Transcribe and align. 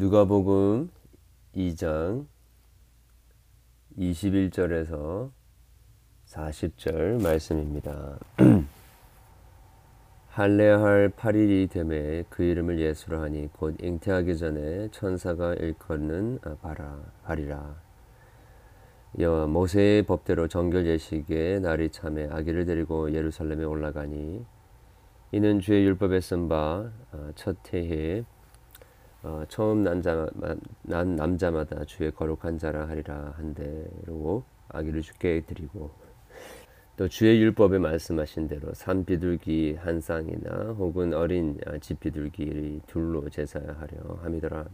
누가복음 0.00 0.88
2장 1.54 2.24
21절에서 3.98 5.30
40절 6.24 7.22
말씀입니다. 7.22 8.18
할례할 10.28 11.10
8일이 11.10 11.68
되매 11.68 12.24
그 12.30 12.42
이름을 12.44 12.80
예수라 12.80 13.20
하니 13.20 13.50
곧 13.52 13.76
잉태하기 13.78 14.38
전에 14.38 14.88
천사가 14.90 15.52
일컫는 15.56 16.38
바라 16.62 16.98
바리라 17.22 17.76
여 19.18 19.46
모세의 19.48 20.04
법대로 20.04 20.48
정결 20.48 20.86
예식의 20.86 21.60
날이 21.60 21.90
참에 21.90 22.26
아기를 22.30 22.64
데리고 22.64 23.12
예루살렘에 23.12 23.64
올라가니 23.64 24.46
이는 25.32 25.60
주의 25.60 25.84
율법에 25.84 26.22
쓴 26.22 26.48
바첫 26.48 27.58
어, 27.58 27.70
해에 27.74 28.24
어, 29.22 29.44
처음 29.48 29.84
남자, 29.84 30.26
난 30.82 31.16
남자마다 31.16 31.84
주의 31.84 32.10
거룩한 32.10 32.58
자라 32.58 32.88
하리라 32.88 33.34
한 33.36 33.54
대로 33.54 34.44
아기를 34.68 35.02
주께 35.02 35.42
드리고 35.42 35.90
또 36.96 37.08
주의 37.08 37.40
율법에 37.40 37.78
말씀하신 37.78 38.48
대로 38.48 38.72
산 38.74 39.04
비둘기 39.04 39.76
한 39.80 40.00
쌍이나 40.00 40.74
혹은 40.78 41.14
어린 41.14 41.58
집 41.80 42.00
비둘기 42.00 42.82
둘로 42.86 43.28
제사하려 43.28 44.18
함이더라. 44.22 44.66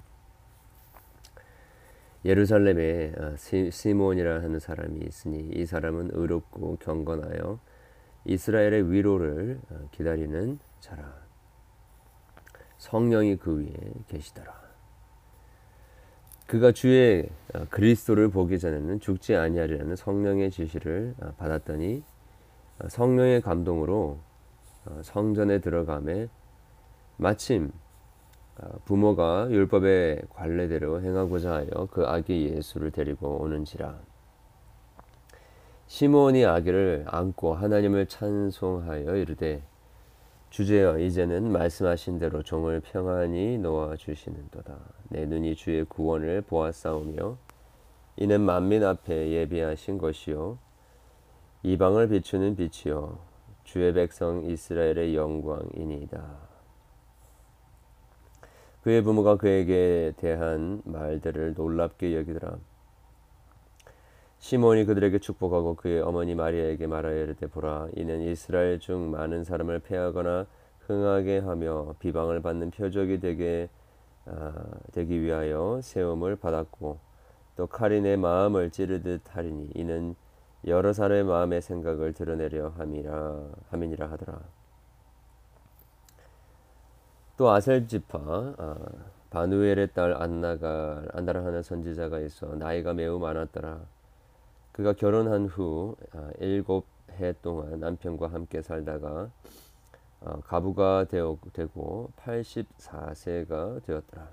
예루살렘에 2.25 3.13
아, 3.19 3.37
시몬이라 3.37 4.43
하는 4.43 4.59
사람이 4.59 5.01
있으니 5.07 5.51
이 5.55 5.65
사람은 5.67 6.11
의롭고 6.13 6.79
경건하여 6.81 7.61
이스라엘의 8.25 8.91
위로를 8.91 9.61
아, 9.71 9.79
기다리는 9.93 10.59
자라. 10.81 11.26
성령이 12.79 13.37
그 13.37 13.61
위에 13.61 13.75
계시더라. 14.09 14.55
그가 16.47 16.73
주의 16.73 17.29
아, 17.55 17.65
그리스도를 17.71 18.31
보기 18.31 18.59
전에는 18.59 19.01
죽지 19.01 19.35
아니하리라는 19.35 19.97
성령의 19.97 20.51
지시를 20.51 21.15
받았더니 21.39 22.05
성령의 22.89 23.41
감동으로 23.41 24.19
성전에 25.03 25.61
들어가매 25.61 26.29
마침 27.17 27.73
어, 28.59 28.79
부모가 28.85 29.49
율법의 29.51 30.23
관례대로 30.31 31.03
행하고자 31.03 31.53
하여 31.53 31.89
그 31.91 32.07
아기 32.07 32.49
예수를 32.49 32.91
데리고 32.91 33.43
오는지라 33.43 33.99
시몬이 35.89 36.45
아기를 36.45 37.05
안고 37.07 37.55
하나님을 37.55 38.07
찬송하여 38.07 39.17
이르되 39.17 39.63
주제여 40.51 40.99
이제는 41.01 41.51
말씀하신 41.53 42.19
대로 42.19 42.43
종을 42.43 42.81
평안히 42.81 43.59
놓아 43.59 43.97
주시는도다. 43.97 44.79
내 45.11 45.27
눈이 45.27 45.55
주의 45.57 45.85
구원을 45.85 46.43
보았사오며 46.43 47.37
이는 48.17 48.41
만민 48.41 48.85
앞에 48.85 49.31
예비하신 49.31 49.99
것이요. 49.99 50.59
이방을 51.63 52.09
비추는 52.09 52.57
빛이요. 52.57 53.19
주의 53.65 53.93
백성 53.93 54.45
이스라엘의 54.45 55.17
영광이니이다. 55.17 56.25
그의 58.83 59.03
부모가 59.03 59.37
그에게 59.37 60.13
대한 60.17 60.81
말들을 60.85 61.55
놀랍게 61.55 62.17
여기더라. 62.17 62.57
시몬이 64.47 64.85
그들에게 64.85 65.19
축복하고 65.19 65.75
그의 65.75 66.01
어머니 66.03 66.37
마리아에게 66.37 66.87
말하여 66.87 67.21
이르되 67.21 67.49
보라 67.49 67.89
이는 67.97 68.21
이스라엘 68.21 68.79
중 68.79 69.11
많은 69.11 69.43
사람을 69.43 69.81
패하거나 69.81 70.47
흥하게 70.87 71.39
하며 71.39 71.97
비방을 71.99 72.43
받는 72.43 72.71
표적이 72.71 73.19
되게 73.19 73.69
아, 74.25 74.53
되기 74.93 75.21
위하여 75.21 75.81
세움을 75.83 76.37
받았고 76.37 77.01
또 77.57 77.67
칼이 77.67 78.01
내 78.03 78.15
마음을 78.15 78.71
찌르듯 78.71 79.35
하리니 79.35 79.71
이는 79.75 80.15
여러 80.65 80.93
사람의 80.93 81.25
마음의 81.25 81.61
생각을 81.61 82.13
드러내려 82.13 82.69
함이라 82.69 83.49
함이니라 83.71 84.11
하더라. 84.13 84.39
또 87.37 87.51
아셀 87.51 87.89
지파 87.89 88.55
아, 88.59 88.77
바누엘의 89.31 89.89
딸 89.93 90.15
안나가 90.15 91.03
안나라 91.15 91.45
하는 91.45 91.65
선지자가 91.65 92.21
있어 92.21 92.55
나이가 92.55 92.95
매우 92.95 93.19
많았더라. 93.19 93.96
그가 94.77 94.93
결혼한 94.93 95.47
후 95.47 95.97
아, 96.13 96.31
일곱 96.39 96.85
해 97.13 97.33
동안 97.41 97.81
남편과 97.81 98.27
함께 98.29 98.61
살다가 98.61 99.31
아, 100.21 100.41
가부가 100.45 101.05
되어, 101.05 101.39
되고 101.55 102.11
84세가 102.19 103.87
되었더라. 103.87 104.29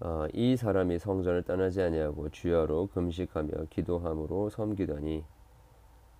어, 0.00 0.26
이 0.32 0.56
사람이 0.56 0.98
성전을 0.98 1.42
떠나지 1.42 1.82
아니하고 1.82 2.30
주야로 2.30 2.86
금식하며 2.94 3.66
기도함으로 3.68 4.48
섬기더니 4.48 5.22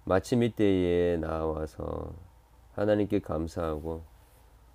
마침 0.05 0.43
이때에 0.43 1.17
나와서 1.17 2.13
하나님께 2.75 3.21
감사하고 3.21 4.03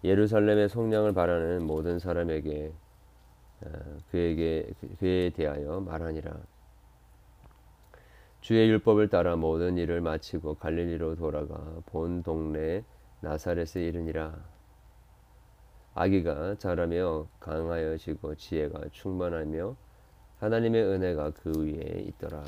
예루살렘의 0.03 0.67
속량을 0.67 1.13
바라는 1.13 1.67
모든 1.67 1.99
사람에게 1.99 2.73
어, 3.61 3.69
그에게 4.09 4.73
그에 4.97 5.29
대하여 5.29 5.79
말하니라. 5.81 6.58
주의 8.41 8.69
율법을 8.69 9.09
따라 9.09 9.35
모든 9.35 9.77
일을 9.77 10.01
마치고 10.01 10.55
갈릴리로 10.55 11.15
돌아가 11.15 11.55
본 11.85 12.23
동네 12.23 12.83
나사렛에 13.21 13.85
이르니라. 13.85 14.33
아기가 15.93 16.55
자라며 16.55 17.27
강하여지고 17.39 18.35
지혜가 18.35 18.89
충만하며 18.91 19.75
하나님의 20.39 20.83
은혜가 20.83 21.31
그 21.31 21.51
위에 21.65 22.01
있더라. 22.07 22.43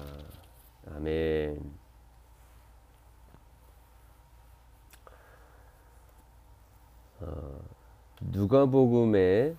아멘. 0.96 1.60
어, 7.20 7.60
누가복음의 8.22 9.56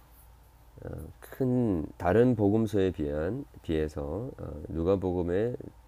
어, 0.85 0.89
큰 1.21 1.87
다른 1.99 2.35
복음서에 2.35 2.91
비한 2.91 3.45
비해서 3.61 4.31
어, 4.39 4.63
누가복음의 4.69 5.53
어, 5.53 5.82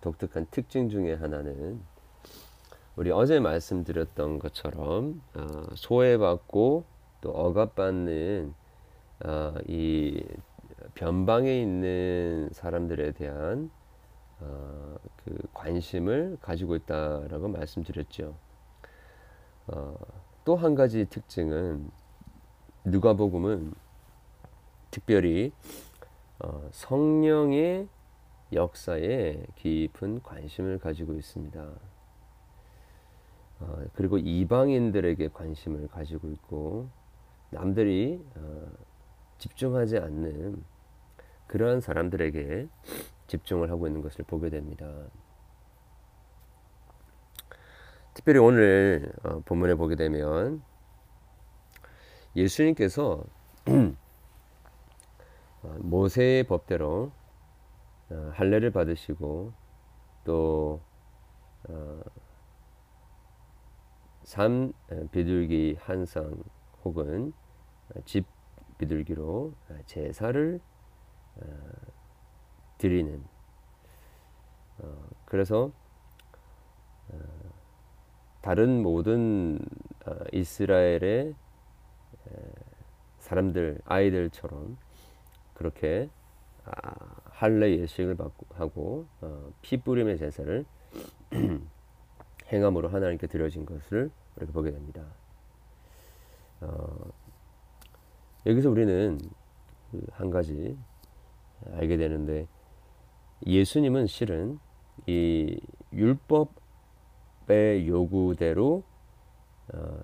독특한 0.00 0.46
특징 0.50 0.88
중에 0.88 1.14
하나는 1.14 1.80
우리 2.94 3.10
어제 3.10 3.40
말씀드렸던 3.40 4.38
것처럼 4.38 5.22
어, 5.34 5.66
소외받고 5.74 6.84
또 7.22 7.30
억압받는 7.30 8.54
어, 9.24 9.54
이 9.66 10.22
변방에 10.94 11.60
있는 11.60 12.50
사람들에 12.52 13.12
대한 13.12 13.70
어, 14.40 14.96
그 15.24 15.38
관심을 15.54 16.38
가지고 16.42 16.74
있다라고 16.76 17.48
말씀드렸죠. 17.48 18.34
어, 19.68 19.96
또한 20.44 20.74
가지 20.74 21.06
특징은 21.06 21.90
누가복음은 22.84 23.72
특별히 24.90 25.52
어, 26.40 26.68
성령의 26.72 27.88
역사에 28.52 29.44
깊은 29.56 30.22
관심을 30.22 30.78
가지고 30.78 31.14
있습니다. 31.14 31.72
어, 33.60 33.84
그리고 33.94 34.18
이방인들에게 34.18 35.28
관심을 35.28 35.88
가지고 35.88 36.30
있고 36.30 36.88
남들이 37.50 38.24
어, 38.34 38.66
집중하지 39.38 39.98
않는 39.98 40.64
그러한 41.46 41.80
사람들에게 41.80 42.68
집중을 43.26 43.70
하고 43.70 43.86
있는 43.86 44.02
것을 44.02 44.24
보게 44.24 44.50
됩니다. 44.50 44.86
특별히 48.14 48.40
오늘 48.40 49.12
어, 49.22 49.40
본문에 49.40 49.74
보게 49.74 49.96
되면 49.96 50.62
예수님께서 52.36 53.24
어, 55.62 55.76
모세의 55.80 56.44
법대로 56.44 57.12
어, 57.12 57.21
할례를 58.34 58.70
받으시고 58.70 59.52
또 60.24 60.80
삼 64.24 64.72
비둘기 65.10 65.76
한쌍 65.80 66.42
혹은 66.84 67.32
집 68.04 68.26
비둘기로 68.78 69.52
제사를 69.86 70.60
드리는 72.78 73.22
그래서 75.24 75.70
다른 78.40 78.82
모든 78.82 79.58
어, 80.06 80.16
이스라엘의 80.32 81.34
사람들 83.18 83.80
아이들처럼 83.84 84.76
그렇게 85.54 86.10
아, 86.64 86.90
할례 87.32 87.78
예식을 87.78 88.14
받고 88.14 88.46
하고 88.54 89.06
어, 89.20 89.52
피 89.62 89.78
뿌림의 89.78 90.18
제사를 90.18 90.64
행함으로 92.52 92.88
하나님께 92.88 93.26
드려진 93.26 93.66
것을 93.66 94.10
이렇게 94.36 94.52
보게 94.52 94.70
됩니다. 94.70 95.02
어, 96.60 97.10
여기서 98.46 98.70
우리는 98.70 99.18
그한 99.90 100.30
가지 100.30 100.76
알게 101.72 101.96
되는데 101.96 102.46
예수님은 103.46 104.06
실은 104.06 104.58
이 105.06 105.58
율법의 105.92 107.88
요구대로 107.88 108.84
어, 109.74 110.00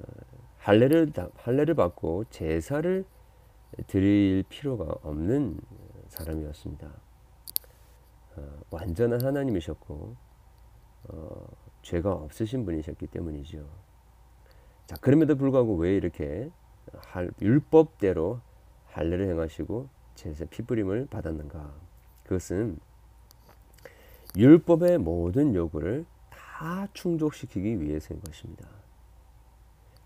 할례를 0.59 1.13
할례를 1.37 1.75
받고 1.75 2.25
제사를 2.31 3.05
드릴 3.87 4.45
필요가 4.49 4.85
없는 5.03 5.61
사람이었습니다. 6.09 7.08
어, 8.39 8.61
완전한 8.71 9.25
하나님이셨고 9.25 10.17
어, 11.09 11.47
죄가 11.83 12.13
없으신 12.13 12.65
분이셨기 12.65 13.07
때문이죠. 13.09 13.67
자 14.87 14.97
그럼에도 15.01 15.37
불구하고 15.37 15.77
왜 15.77 15.97
이렇게 15.97 16.51
할, 16.97 17.31
율법대로 17.41 18.41
할례를 18.87 19.29
행하시고 19.29 19.89
제사 20.15 20.45
피부림을 20.47 21.07
받았는가? 21.07 21.73
그것은 22.25 22.79
율법의 24.37 24.99
모든 24.99 25.55
요구를 25.55 26.05
다 26.31 26.87
충족시키기 26.93 27.81
위해서인 27.81 28.21
것입니다. 28.21 28.69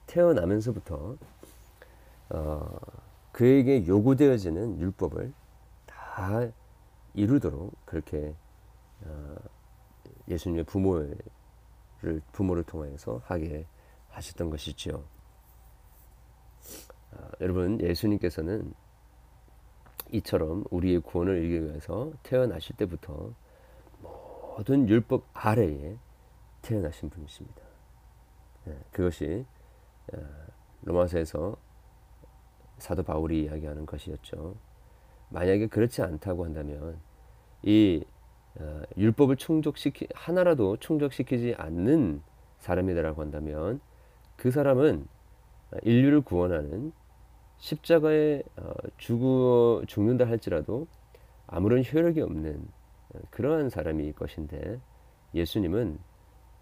태어나면서부터 0.07 1.17
어, 2.31 2.79
그에게 3.33 3.87
요구되어지는 3.87 4.79
율법을 4.79 5.33
다 5.87 6.51
이루도록 7.15 7.75
그렇게 7.85 8.35
어, 9.05 9.37
예수님의 10.29 10.65
부모를 10.65 11.17
부모를 12.33 12.65
통하여서 12.65 13.23
하게 13.25 13.67
하셨던 14.09 14.51
것이죠. 14.51 15.05
어, 17.13 17.31
여러분 17.41 17.81
예수님께서는 17.81 18.73
이처럼 20.13 20.65
우리의 20.71 21.01
구원을 21.01 21.43
이루기 21.43 21.65
위해서 21.67 22.13
태어나실 22.23 22.77
때부터 22.77 23.33
모든 24.01 24.89
율법 24.89 25.25
아래에 25.33 25.97
태어나신 26.61 27.11
분이십니다. 27.11 27.63
네, 28.65 28.79
그것이 28.93 29.45
어, 30.13 30.19
로마서에서 30.83 31.57
사도 32.79 33.03
바울이 33.03 33.45
이야기하는 33.45 33.87
것이었죠. 33.87 34.57
만약에 35.33 35.67
그렇지 35.67 36.03
않다고 36.03 36.45
한다면 36.45 36.99
이 37.63 38.05
어, 38.61 38.83
율법을 38.97 39.37
충족시키 39.37 40.09
하나라도 40.15 40.77
충족시키지 40.77 41.55
않는 41.57 42.23
사람이다라고 42.59 43.23
한다면 43.23 43.81
그 44.37 44.51
사람은 44.51 45.07
인류를 45.83 46.21
구원하는 46.21 46.93
십자가에 47.59 48.43
어, 48.57 48.73
죽어 48.99 49.83
죽는다 49.87 50.27
할지라도 50.27 50.87
아무런 51.47 51.83
효력이 51.85 52.21
없는 52.21 52.69
어, 53.15 53.19
그러한 53.31 53.71
사람일 53.71 54.13
것인데 54.13 54.81
예수님은 55.35 55.99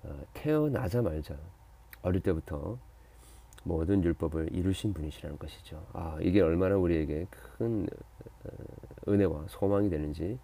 어, 0.05 0.21
태어나자마자 0.33 1.37
어릴 2.03 2.21
때부터 2.21 2.79
모든 3.63 4.03
율법을 4.03 4.51
이루신 4.53 4.95
분이시라는 4.95 5.39
것이죠. 5.39 5.87
아 5.93 6.17
이게 6.21 6.41
얼마나 6.41 6.77
우리에게 6.77 7.27
큰 7.31 7.87
은혜와 9.09 9.47
소망이 9.49 9.91
되는지 9.91 10.39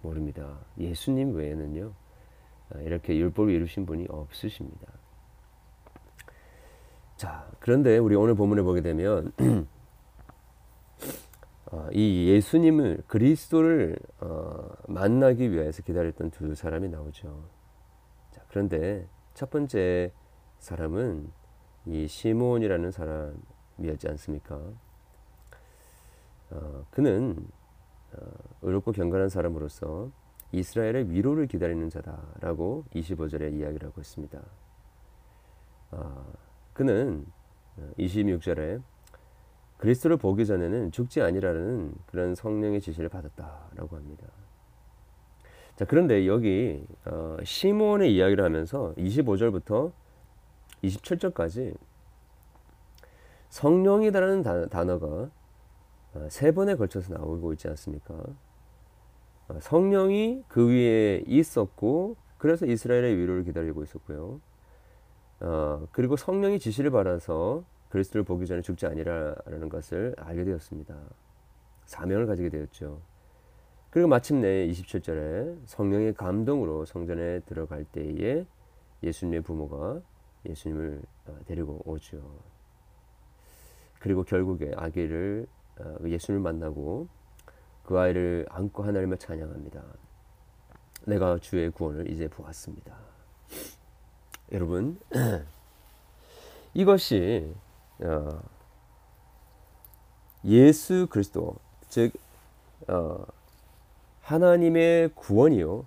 모릅니다. 0.00 0.58
예수님 0.78 1.34
외에는요 1.34 1.92
이렇게 2.80 3.16
율법을 3.16 3.52
이루신 3.52 3.86
분이 3.86 4.06
없으십니다. 4.08 4.86
자 7.16 7.50
그런데 7.60 7.98
우리 7.98 8.14
오늘 8.14 8.34
본문에 8.34 8.62
보게 8.62 8.80
되면 8.80 9.32
어, 11.72 11.88
이 11.90 12.28
예수님을 12.28 13.04
그리스도를 13.06 13.96
어, 14.20 14.68
만나기 14.88 15.50
위해서 15.52 15.82
기다렸던 15.82 16.30
두 16.30 16.54
사람이 16.54 16.90
나오죠. 16.90 17.48
자, 18.30 18.42
그런데 18.48 19.08
첫 19.32 19.48
번째 19.48 20.12
사람은 20.58 21.32
이 21.86 22.06
시몬이라는 22.06 22.90
사람이었지 22.90 24.08
않습니까? 24.08 24.60
어, 26.50 26.84
그는 26.90 27.36
어, 28.12 28.18
의롭고 28.62 28.92
경건한 28.92 29.28
사람으로서 29.28 30.10
이스라엘의 30.52 31.10
위로를 31.10 31.46
기다리는 31.46 31.88
자다라고 31.88 32.84
25절에 32.94 33.54
이야기를 33.54 33.88
하고 33.88 34.00
있습니다. 34.00 34.40
어, 35.92 36.32
그는 36.72 37.26
26절에 37.98 38.78
어, 38.78 38.82
그리스도를 39.78 40.16
보기 40.16 40.46
전에는 40.46 40.92
죽지 40.92 41.22
아니라는 41.22 41.94
그런 42.06 42.34
성령의 42.34 42.80
지시를 42.80 43.08
받았다라고 43.08 43.96
합니다. 43.96 44.28
자, 45.74 45.86
그런데 45.86 46.26
여기 46.26 46.84
어, 47.06 47.38
시몬의 47.42 48.14
이야기를 48.14 48.44
하면서 48.44 48.94
25절부터 48.96 49.92
27절까지 50.84 51.76
성령이라는 53.50 54.68
단어가 54.70 55.30
어, 56.14 56.28
세 56.28 56.52
번에 56.52 56.74
걸쳐서 56.74 57.14
나오고 57.14 57.52
있지 57.54 57.68
않습니까? 57.68 58.14
어, 59.48 59.58
성령이 59.60 60.44
그 60.48 60.68
위에 60.68 61.22
있었고 61.26 62.16
그래서 62.38 62.66
이스라엘의 62.66 63.16
위로를 63.16 63.44
기다리고 63.44 63.82
있었고요. 63.82 64.40
어, 65.40 65.86
그리고 65.92 66.16
성령이 66.16 66.58
지시를 66.58 66.90
받아서 66.90 67.64
그리스도를 67.88 68.24
보기 68.24 68.46
전에 68.46 68.62
죽지 68.62 68.86
아니라라는 68.86 69.68
것을 69.68 70.14
알게 70.18 70.44
되었습니다. 70.44 70.96
사명을 71.84 72.26
가지게 72.26 72.48
되었죠. 72.48 73.00
그리고 73.90 74.08
마침내 74.08 74.66
27절에 74.68 75.58
성령의 75.66 76.14
감동으로 76.14 76.86
성전에 76.86 77.40
들어갈 77.40 77.84
때에 77.84 78.46
예수님의 79.02 79.42
부모가 79.42 80.00
예수님을 80.46 81.02
어, 81.26 81.38
데리고 81.46 81.80
오죠. 81.84 82.20
그리고 83.98 84.24
결국에 84.24 84.72
아기를 84.76 85.46
어, 85.78 85.96
예수님을 86.04 86.42
만나고 86.42 87.08
그 87.84 87.98
아이를 87.98 88.46
안고 88.50 88.82
하나님을 88.82 89.18
찬양합니다. 89.18 89.82
내가 91.06 91.38
주의 91.38 91.70
구원을 91.70 92.10
이제 92.10 92.28
보았습니다. 92.28 92.96
여러분 94.52 95.00
이것이 96.74 97.54
어, 98.00 98.42
예수 100.44 101.06
그리스도 101.08 101.56
즉 101.88 102.12
어, 102.88 103.24
하나님의 104.22 105.10
구원이요 105.14 105.84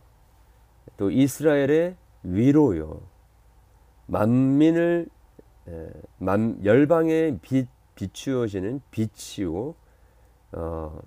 또 0.97 1.11
이스라엘의 1.11 1.95
위로요 2.23 3.01
만민을 4.07 5.07
열방에 6.63 7.39
빛, 7.41 7.67
비추어지는 7.95 8.81
빛이요 8.91 9.75
어, 10.51 11.01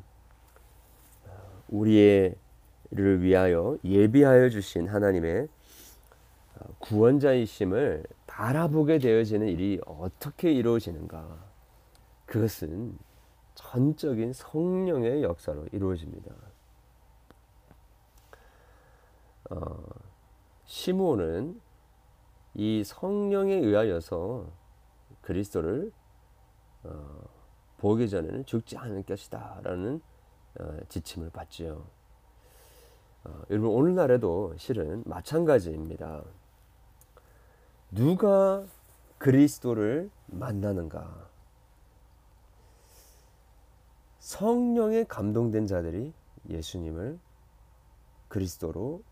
우리를 1.69 2.37
위하여 2.95 3.79
예비하여 3.85 4.49
주신 4.49 4.89
하나님의 4.89 5.49
어, 6.57 6.65
구원자이심을 6.79 8.05
바라보게 8.27 8.99
되어지는 8.99 9.47
일이 9.49 9.81
어떻게 9.87 10.53
이루어지는가? 10.53 11.47
그것은 12.27 12.99
전적인 13.55 14.33
성령의 14.33 15.23
역사로 15.23 15.67
이루어집니다. 15.73 16.31
어, 19.51 19.85
시므온은 20.67 21.61
이 22.59 22.83
성령에 22.83 23.55
의하여서 23.55 24.45
그리스도를 25.23 25.93
어, 26.83 27.21
보기 27.77 28.11
전에는 28.11 28.47
죽지 28.47 28.77
않을 28.77 29.05
것이다라는 29.05 30.01
어, 30.59 30.79
지침을 30.89 31.31
받지요. 31.31 31.87
어, 33.23 33.43
여러분 33.51 33.71
오늘날에도 33.71 34.57
실은 34.57 35.05
마찬가지입니다. 35.07 36.25
누가 37.93 38.65
그리스도를 39.19 40.11
만나는가? 40.27 41.29
성령에 44.19 45.05
감동된 45.05 45.69
자들이 45.69 46.13
예수님을 46.49 47.21
그리스도로 48.27 49.05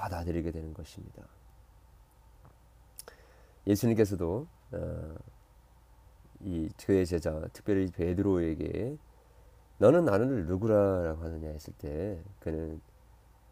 받아들이게 0.00 0.50
되는 0.50 0.72
것입니다. 0.72 1.22
예수님께서도 3.66 4.46
어, 4.72 5.14
이 6.40 6.70
그의 6.78 7.04
제자, 7.04 7.46
특별히 7.52 7.90
베드로에게 7.90 8.96
너는 9.76 10.06
나를 10.06 10.46
누구라라고 10.46 11.22
하느냐 11.24 11.48
했을 11.48 11.74
때 11.74 12.22
그는 12.38 12.80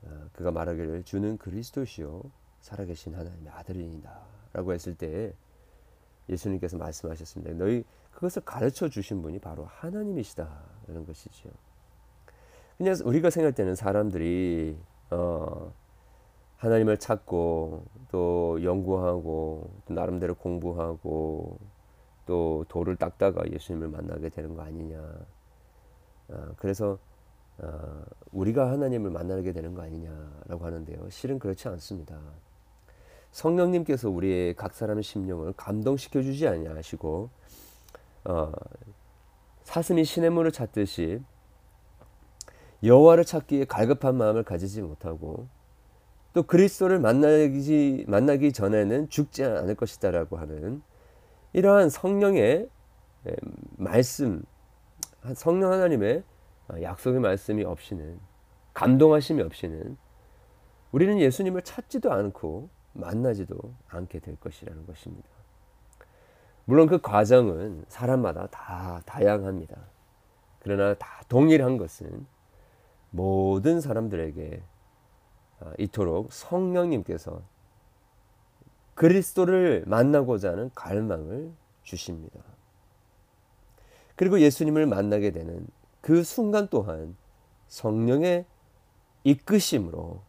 어, 0.05 0.29
그가 0.33 0.51
말하기를 0.51 1.03
주는 1.03 1.37
그리스도시요 1.37 2.23
살아계신 2.61 3.15
하나님의 3.15 3.53
아들이다 3.53 4.21
라고 4.55 4.73
했을 4.73 4.95
때 4.95 5.35
예수님께서 6.31 6.79
말씀하셨습니다. 6.79 7.53
너희 7.55 7.85
그것을 8.13 8.43
가르쳐 8.43 8.89
주신 8.89 9.21
분이 9.21 9.39
바로 9.39 9.67
하나님이시다라는 9.67 11.05
것이죠. 11.07 11.51
그냥 12.79 12.95
우리가 13.05 13.29
생각할 13.29 13.53
때는 13.53 13.75
사람들이 13.75 14.79
어, 15.11 15.73
하나님을 16.59 16.99
찾고 16.99 17.85
또 18.11 18.63
연구하고 18.63 19.71
또 19.87 19.95
나름대로 19.95 20.35
공부하고 20.35 21.59
또 22.27 22.65
돌을 22.69 22.97
닦다가 22.97 23.51
예수님을 23.51 23.89
만나게 23.89 24.29
되는 24.29 24.55
거 24.55 24.63
아니냐. 24.63 24.99
어, 26.29 26.49
그래서 26.57 26.99
어, 27.59 28.03
우리가 28.33 28.71
하나님을 28.71 29.11
만나게 29.11 29.53
되는 29.53 29.75
거 29.75 29.83
아니냐라고 29.83 30.65
하는데요. 30.65 31.09
실은 31.11 31.39
그렇지 31.39 31.69
않습니다. 31.69 32.19
성령님께서 33.31 34.11
우리의 34.11 34.55
각 34.55 34.75
사람의 34.75 35.03
심령을 35.03 35.53
감동시켜 35.55 36.23
주지 36.23 36.49
아니하시고 36.49 37.31
어, 38.25 38.53
사슴이 39.63 40.05
시냇물을 40.05 40.51
찾듯이 40.51 41.21
여호와를 42.83 43.25
찾기에 43.25 43.67
갈급한 43.67 44.17
마음을 44.17 44.43
가지지 44.43 44.83
못하고 44.83 45.47
또 46.33 46.43
그리스도를 46.43 46.99
만나기 46.99 48.05
만나기 48.07 48.53
전에는 48.53 49.09
죽지 49.09 49.45
않을 49.45 49.75
것이다라고 49.75 50.37
하는 50.37 50.83
이러한 51.53 51.91
성령의 51.91 52.69
말씀 53.77 54.43
성령 55.35 55.73
하나님의 55.73 56.23
약속의 56.83 57.21
말씀이 57.21 57.65
없이는 57.65 58.19
감동하심이 58.75 59.43
없이는 59.43 59.97
우리는 60.93 61.19
예수님을 61.19 61.63
찾지도 61.63 62.13
않고 62.13 62.69
만나지도 62.93 63.57
않게 63.89 64.21
될 64.21 64.37
것이라는 64.37 64.87
것입니다. 64.87 65.29
물론 66.65 66.87
그 66.87 67.01
과정은 67.01 67.85
사람마다 67.89 68.47
다 68.49 69.01
다양합니다. 69.07 69.77
그러나 70.61 70.95
다 70.95 71.23
동일한 71.29 71.79
것은 71.79 72.27
모든 73.11 73.81
사람들에게 73.81 74.63
아, 74.63 74.78
이토록 75.79 76.33
성령님께서 76.33 77.43
그리스도를 78.95 79.85
만나고자 79.87 80.53
하는 80.53 80.71
갈망을 80.75 81.53
주십니다. 81.83 82.41
그리고 84.17 84.41
예수님을 84.41 84.87
만나게 84.87 85.31
되는 85.31 85.67
그 86.01 86.25
순간 86.25 86.69
또한 86.69 87.17
성령의 87.69 88.45
이끄심으로 89.25 90.23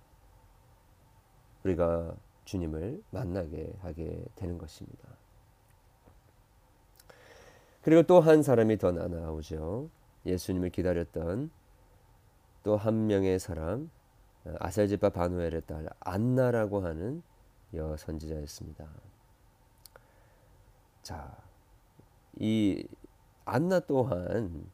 우리가 1.64 2.16
주님을 2.46 3.02
만나게 3.12 3.74
하게 3.82 4.24
되는 4.36 4.58
것입니다. 4.58 5.10
그리고 7.82 8.04
또 8.04 8.20
한 8.20 8.44
사람이 8.44 8.78
더 8.78 8.92
나오죠. 8.92 9.90
예수님을 10.26 10.70
기다렸던 10.70 11.50
또 12.64 12.76
한 12.76 13.08
명의 13.08 13.40
사람 13.40 13.90
아셀지파 14.60 15.10
바누엘의 15.10 15.62
딸 15.68 15.88
안나라고 16.00 16.82
하는 16.82 17.22
여 17.76 17.96
선지자였습니다. 17.98 18.88
자, 21.04 21.36
이 22.38 22.88
안나 23.46 23.80
또한 23.82 24.70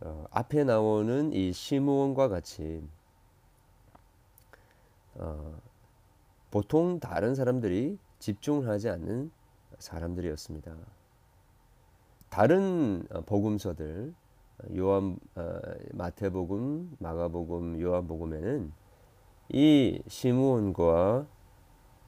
어, 0.00 0.24
앞에 0.30 0.64
나오는 0.64 1.32
이 1.32 1.52
시므온과 1.52 2.28
같이 2.28 2.82
어, 5.14 5.60
보통 6.50 7.00
다른 7.00 7.34
사람들이 7.34 7.98
집중을 8.18 8.68
하지 8.68 8.88
않는 8.88 9.30
사람들이었습니다. 9.78 10.74
다른 12.30 13.06
어, 13.10 13.20
복음서들 13.22 14.14
요한 14.76 15.18
어, 15.36 15.60
마태복음, 15.92 16.96
마가복음, 16.98 17.80
요한복음에는 17.80 18.72
이 19.50 20.00
시므온과 20.06 21.26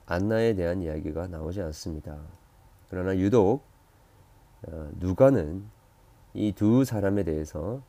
안나에 0.06 0.54
대한 0.54 0.82
이야기가 0.82 1.28
나오지 1.28 1.60
않습니다. 1.62 2.18
그러나 2.90 3.16
유독 3.16 3.62
어, 4.66 4.88
누가는 4.98 5.64
이 6.34 6.52
두 6.52 6.84
사람에 6.84 7.24
대해서 7.24 7.82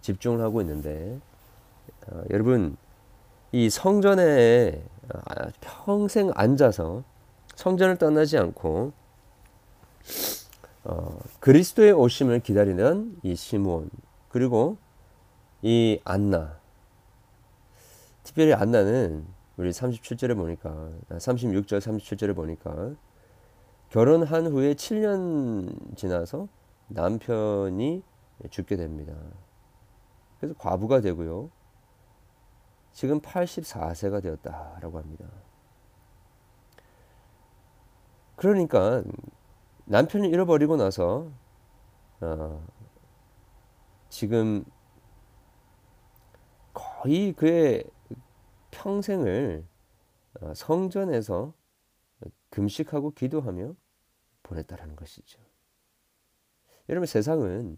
집중을 0.00 0.40
하고 0.40 0.60
있는데 0.62 1.20
어, 2.08 2.22
여러분 2.30 2.76
이 3.52 3.70
성전에 3.70 4.82
평생 5.60 6.30
앉아서 6.34 7.04
성전을 7.54 7.98
떠나지 7.98 8.36
않고 8.38 8.92
어, 10.84 11.18
그리스도의 11.40 11.92
오심을 11.92 12.40
기다리는 12.40 13.16
이 13.22 13.34
시므온 13.34 13.90
그리고 14.28 14.76
이 15.62 15.98
안나 16.04 16.58
특별히 18.22 18.52
안나는 18.52 19.26
우리 19.56 19.70
37절에 19.70 20.36
보니까 20.36 20.90
36절 21.10 21.78
37절에 21.78 22.34
보니까 22.34 22.94
결혼한 23.90 24.46
후에 24.48 24.74
7년 24.74 25.96
지나서 25.96 26.48
남편이 26.88 28.02
죽게 28.50 28.76
됩니다. 28.76 29.14
그래서 30.38 30.54
과부가 30.58 31.00
되고요. 31.00 31.50
지금 32.92 33.20
84세가 33.20 34.22
되었다라고 34.22 34.98
합니다. 34.98 35.26
그러니까 38.36 39.02
남편을 39.86 40.28
잃어버리고 40.32 40.76
나서 40.76 41.30
어, 42.20 42.66
지금 44.08 44.64
거의 46.72 47.32
그의 47.32 47.84
평생을 48.70 49.64
어, 50.40 50.54
성전에서 50.54 51.52
금식하고 52.50 53.10
기도하며 53.12 53.74
보냈다라는 54.42 54.96
것이죠. 54.96 55.40
여러분 56.88 57.06
세상은 57.06 57.76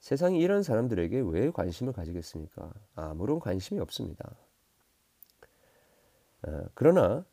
세상이 0.00 0.40
이런 0.40 0.62
사람들에게 0.62 1.20
왜 1.26 1.50
관심을 1.50 1.92
가지겠습니까? 1.92 2.72
아무런 2.94 3.38
관심이 3.38 3.80
없습니다. 3.80 4.34
어, 6.42 6.64
그러나 6.74 7.24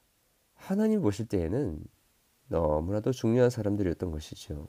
하나님 0.54 1.02
보실 1.02 1.28
때에는 1.28 1.84
너무나도 2.48 3.12
중요한 3.12 3.50
사람들이었던 3.50 4.12
것이죠. 4.12 4.68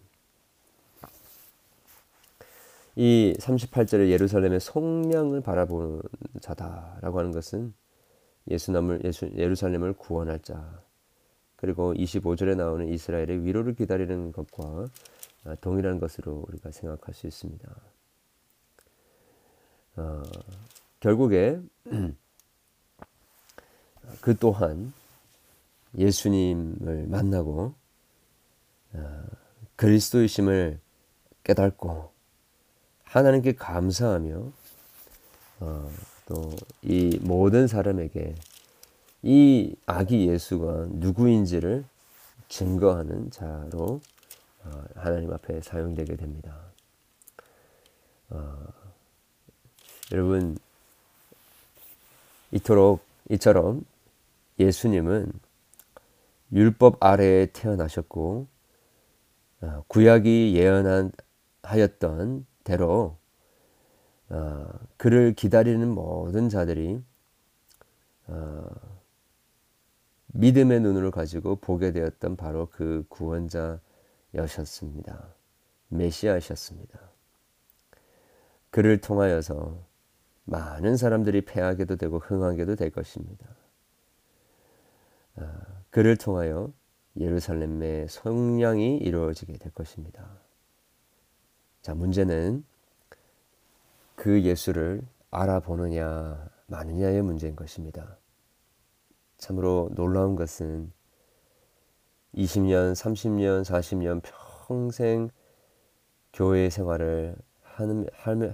이 2.97 3.35
38절에 3.39 4.09
예루살렘의 4.09 4.59
속량을 4.59 5.41
바라보는 5.41 6.03
자다라고 6.41 7.21
하는 7.21 7.31
것은 7.31 7.73
예수남을 8.49 9.03
예수, 9.05 9.31
예루살렘을 9.37 9.93
구원할 9.93 10.41
자 10.41 10.83
그리고 11.55 11.95
25절에 11.95 12.57
나오는 12.57 12.89
이스라엘의 12.89 13.45
위로를 13.45 13.75
기다리는 13.75 14.33
것과 14.33 14.89
동일한 15.61 16.01
것으로 16.01 16.45
우리가 16.49 16.71
생각할 16.73 17.15
수 17.15 17.27
있습니다. 17.27 17.69
어, 19.97 20.23
결국에 21.01 21.61
그 24.21 24.37
또한 24.39 24.93
예수님을 25.97 27.07
만나고 27.09 27.75
어, 28.93 29.25
그리스도이심을 29.77 30.81
깨닫고 31.45 32.11
하나님께 33.05 33.55
감사하며 33.55 34.53
어, 35.61 35.91
또이 36.27 37.19
모든 37.23 37.67
사람에게 37.67 38.35
이 39.23 39.75
아기 39.87 40.29
예수가 40.29 40.89
누구인지를 40.91 41.85
증거하는 42.49 43.31
자로 43.31 44.01
어, 44.65 44.85
하나님 44.95 45.33
앞에 45.33 45.61
사용되게 45.63 46.17
됩니다. 46.17 46.57
어, 48.31 48.67
여러분 50.13 50.59
이토록 52.51 53.03
이처럼 53.31 53.85
예수님은 54.59 55.33
율법 56.53 57.03
아래에 57.03 57.47
태어나셨고 57.47 58.47
어, 59.61 59.85
구약이 59.89 60.55
예언한 60.57 61.13
하였던 61.63 62.47
대로 62.65 63.19
어, 64.31 64.69
그를 64.97 65.35
기다리는 65.35 65.87
모든 65.89 66.49
자들이 66.49 67.03
어, 68.27 68.67
믿음의 70.29 70.81
눈을 70.81 71.11
가지고 71.11 71.57
보게 71.57 71.93
되었던 71.93 72.37
바로 72.37 72.69
그 72.71 73.05
구원자여셨습니다. 73.09 75.35
메시아셨습니다. 75.89 77.01
그를 78.71 79.01
통하여서 79.01 79.85
많은 80.45 80.97
사람들이 80.97 81.45
패하게도 81.45 81.97
되고 81.97 82.19
흥하게도 82.19 82.77
될 82.77 82.91
것입니다. 82.91 83.47
어, 85.37 85.78
그를 85.91 86.17
통하여 86.17 86.73
예루살렘의 87.17 88.09
성량이 88.09 88.99
이루어지게 88.99 89.59
될 89.59 89.73
것입니다. 89.73 90.39
자, 91.83 91.95
문제는 91.95 92.65
그 94.15 94.43
예수를 94.43 95.03
알아보느냐, 95.31 96.51
마느냐의 96.67 97.23
문제인 97.23 97.57
것입니다. 97.57 98.19
참으로 99.39 99.91
놀라운 99.95 100.37
것은 100.37 100.93
20년, 102.35 102.93
30년, 102.93 103.65
40년 103.65 104.21
평생 104.23 105.31
교회 106.33 106.69
생활을 106.69 107.37
하는, 107.63 108.07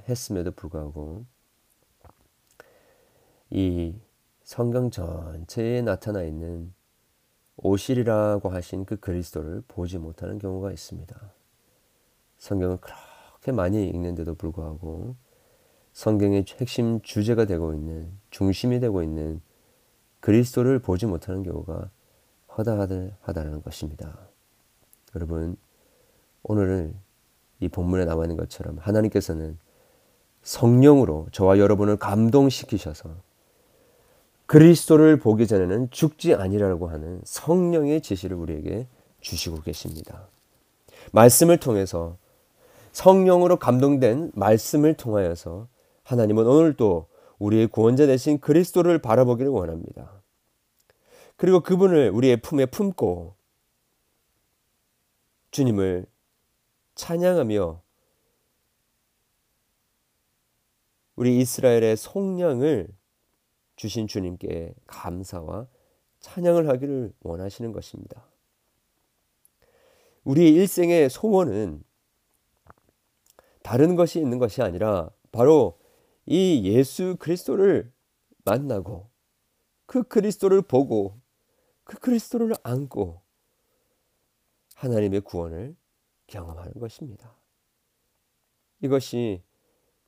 했음에도 0.08 0.52
불구하고 0.52 1.24
이 3.50 3.94
성경 4.42 4.90
전체에 4.90 5.82
나타나 5.82 6.22
있는 6.22 6.72
오실이라고 7.56 8.48
하신 8.48 8.84
그 8.84 8.96
그리스도를 8.96 9.62
보지 9.68 9.98
못하는 9.98 10.38
경우가 10.38 10.72
있습니다. 10.72 11.32
성경을 12.38 12.78
그렇게 12.78 13.52
많이 13.52 13.88
읽는데도 13.88 14.34
불구하고 14.34 15.16
성경의 15.92 16.44
핵심 16.60 17.00
주제가 17.00 17.44
되고 17.44 17.72
있는 17.72 18.10
중심이 18.30 18.80
되고 18.80 19.02
있는 19.02 19.40
그리스도를 20.20 20.80
보지 20.80 21.06
못하는 21.06 21.42
경우가 21.42 21.90
허다하다는 22.56 23.62
것입니다. 23.62 24.18
여러분 25.14 25.56
오늘은 26.42 26.96
이 27.60 27.68
본문에 27.68 28.04
나와 28.04 28.24
있는 28.24 28.36
것처럼 28.36 28.78
하나님께서는 28.78 29.58
성령으로 30.42 31.28
저와 31.32 31.58
여러분을 31.58 31.96
감동시키셔서 31.96 33.16
그리스도를 34.46 35.18
보기 35.18 35.46
전에는 35.46 35.90
죽지 35.90 36.34
아니라고 36.34 36.88
하는 36.88 37.20
성령의 37.24 38.02
지시를 38.02 38.36
우리에게 38.36 38.86
주시고 39.20 39.62
계십니다. 39.62 40.28
말씀을 41.12 41.58
통해서 41.58 42.18
성령으로 42.92 43.58
감동된 43.58 44.32
말씀을 44.34 44.94
통하여서 44.94 45.68
하나님은 46.02 46.46
오늘도 46.46 47.08
우리의 47.38 47.66
구원자 47.68 48.06
되신 48.06 48.38
그리스도를 48.38 48.98
바라보기를 48.98 49.50
원합니다. 49.50 50.22
그리고 51.36 51.60
그분을 51.60 52.10
우리의 52.10 52.36
품에 52.38 52.66
품고 52.66 53.34
주님을 55.50 56.06
찬양하며 56.94 57.82
우리 61.16 61.38
이스라엘의 61.38 61.96
속량을 61.96 62.88
주신 63.76 64.06
주님께 64.06 64.74
감사와 64.86 65.66
찬양을 66.20 66.68
하기를 66.68 67.12
원하시는 67.20 67.72
것입니다. 67.72 68.26
우리의 70.24 70.52
일생의 70.54 71.10
소원은 71.10 71.84
다른 73.62 73.94
것이 73.96 74.20
있는 74.20 74.38
것이 74.38 74.62
아니라 74.62 75.10
바로 75.32 75.78
이 76.26 76.62
예수 76.64 77.16
그리스도를 77.18 77.92
만나고 78.44 79.10
그 79.86 80.02
그리스도를 80.02 80.62
보고 80.62 81.20
그 81.82 81.98
그리스도를 81.98 82.54
안고 82.62 83.20
하나님의 84.74 85.20
구원을 85.20 85.76
경험하는 86.26 86.74
것입니다. 86.74 87.36
이것이 88.80 89.42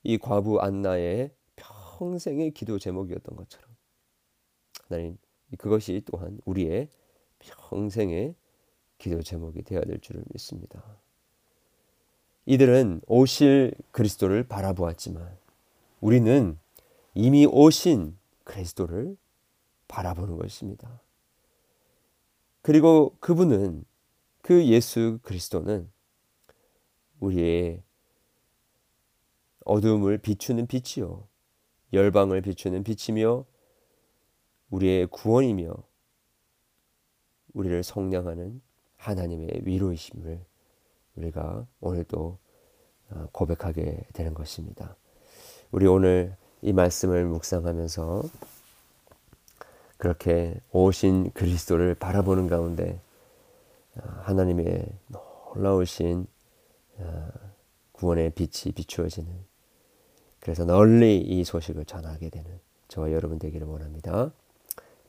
이 0.03 0.17
과부 0.17 0.59
안나의 0.59 1.31
평생의 1.97 2.51
기도 2.51 2.77
제목이었던 2.77 3.35
것처럼 3.35 3.67
하나님 4.87 5.17
그것이 5.57 6.01
또한 6.05 6.39
우리의 6.45 6.89
평생의 7.39 8.35
기도 8.97 9.21
제목이 9.21 9.63
되어야 9.63 9.83
될 9.83 9.99
줄을 9.99 10.23
믿습니다. 10.33 10.83
이들은 12.45 13.01
오실 13.07 13.73
그리스도를 13.91 14.43
바라보았지만 14.43 15.37
우리는 15.99 16.57
이미 17.13 17.45
오신 17.45 18.17
그리스도를 18.43 19.17
바라보는 19.87 20.37
것입니다. 20.37 21.01
그리고 22.61 23.15
그분은 23.19 23.85
그 24.41 24.65
예수 24.67 25.19
그리스도는 25.23 25.89
우리의 27.19 27.81
어둠을 29.65 30.19
비추는 30.19 30.67
빛이요 30.67 31.27
열방을 31.93 32.41
비추는 32.41 32.83
빛이며 32.83 33.45
우리의 34.69 35.07
구원이며 35.07 35.73
우리를 37.53 37.83
성량하는 37.83 38.61
하나님의 38.97 39.61
위로이심을 39.63 40.43
우리가 41.15 41.65
오늘 41.79 42.03
또 42.03 42.37
어, 43.09 43.27
고백하게 43.31 44.05
되는 44.13 44.33
것입니다. 44.33 44.95
우리 45.71 45.87
오늘 45.87 46.35
이 46.61 46.73
말씀을 46.73 47.25
묵상하면서 47.25 48.23
그렇게 49.97 50.59
오신 50.71 51.31
그리스도를 51.31 51.95
바라보는 51.95 52.47
가운데 52.47 52.99
어, 53.95 54.01
하나님의 54.23 54.85
놀라우신 55.55 56.27
어, 56.97 57.29
구원의 57.93 58.31
빛이 58.31 58.73
비추어지는 58.73 59.31
그래서 60.47 60.63
널리 60.63 61.17
이 61.17 61.43
소식을 61.43 61.83
전하게 61.83 62.29
되는 62.29 62.49
저와 62.87 63.11
여러분 63.11 63.37
되기를 63.37 63.67
원합니다. 63.67 64.31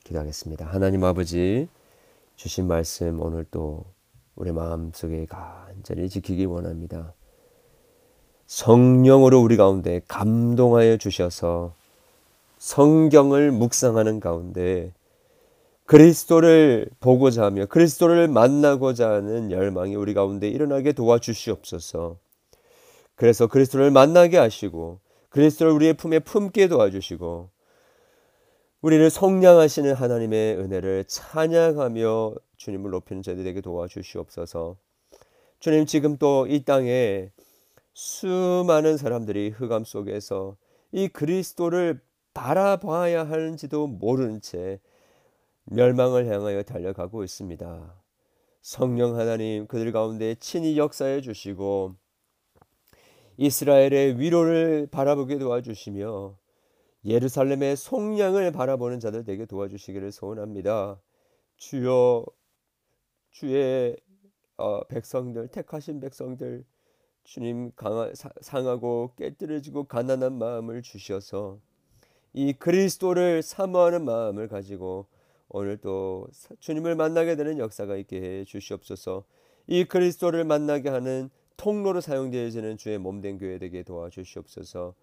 기도하겠습니다. 0.03 0.67
하나님 0.67 1.05
아버지 1.05 1.69
주신 2.35 2.67
말씀 2.67 3.23
오늘 3.23 3.47
또 3.53 3.85
우리 4.35 4.51
마음속에 4.51 5.27
간절히 5.27 6.09
지키기 6.09 6.45
원합니다. 6.45 7.13
성령으로 8.49 9.41
우리 9.41 9.57
가운데 9.57 10.01
감동하여 10.09 10.97
주셔서 10.97 11.73
성경을 12.59 13.53
묵상하는 13.53 14.19
가운데 14.19 14.93
그리스도를 15.85 16.91
보고자 16.99 17.45
하며 17.45 17.67
그리스도를 17.67 18.27
만나고자 18.27 19.09
하는 19.09 19.53
열망이 19.53 19.95
우리 19.95 20.15
가운데 20.15 20.49
일어나게 20.49 20.91
도와주시옵소서. 20.95 22.17
그래서 23.15 23.47
그리스도를 23.47 23.93
만나게 23.93 24.37
하시고 24.37 24.99
그리스도를 25.31 25.73
우리의 25.73 25.95
품에 25.95 26.21
품게 26.21 26.69
도와주시고 26.69 27.51
우리를 28.81 29.11
성량하시는 29.11 29.95
하나님의 29.95 30.57
은혜를 30.57 31.05
찬양하며 31.07 32.35
주님을 32.57 32.91
높이는 32.91 33.23
저희들에게 33.23 33.61
도와주시옵소서. 33.61 34.77
주님 35.61 35.87
지금 35.87 36.17
또 36.17 36.47
이 36.49 36.65
땅에 36.65 37.33
수많은 37.95 38.97
사람들이 38.97 39.51
흑암 39.51 39.85
속에서 39.85 40.57
이 40.93 41.09
그리스도를 41.09 42.01
바라봐야 42.33 43.29
하는지도 43.29 43.89
모르는 43.89 44.41
채 44.41 44.79
멸망을 45.65 46.27
향하여 46.27 46.63
달려가고 46.63 47.25
있습니다. 47.25 47.95
성령 48.63 49.19
하나님 49.19 49.67
그들 49.67 49.91
가운데 49.91 50.37
친히 50.37 50.79
역사해 50.79 51.21
주시고 51.21 51.97
이스라엘의 53.39 54.19
위로를 54.19 54.89
바라보게 54.91 55.39
도와주시며 55.39 56.37
예루살렘의 57.05 57.77
속량을 57.77 58.51
바라보는 58.51 58.99
자들 58.99 59.25
되게 59.25 59.47
도와주시기를 59.47 60.11
소원합니다. 60.11 61.01
주여 61.57 62.27
주의 63.31 63.97
어, 64.57 64.83
백성들 64.89 65.49
택하신 65.49 66.01
백성들 66.01 66.65
주님 67.23 67.71
강하, 67.77 68.11
상하고 68.41 69.13
깨뜨려지고 69.17 69.85
가난한 69.85 70.37
마음을 70.37 70.83
주셔서 70.83 71.61
이 72.33 72.53
그리스도를 72.53 73.43
사모하는 73.43 74.05
마음을 74.05 74.49
가지고 74.49 75.07
오늘 75.49 75.77
또 75.77 76.27
주님을 76.59 76.97
만나게 76.97 77.37
되는 77.37 77.59
역사가 77.59 77.97
있게 77.99 78.21
해 78.21 78.45
주시옵소서. 78.45 79.25
이 79.69 79.85
그리스도를 79.85 80.45
만나게 80.45 80.89
하는 80.89 81.31
통로로 81.59 82.01
사용되어지는 82.01 82.79
주의 82.79 82.99
몸된 82.99 83.39
교회 83.39 83.59
되게 83.59 83.83
도와주시옵소서. 83.83 84.95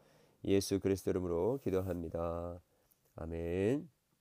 예수 0.46 0.80
그리스도 0.80 1.12
이름으로 1.12 1.60
기도합니다. 1.64 2.60
아멘. 3.16 3.95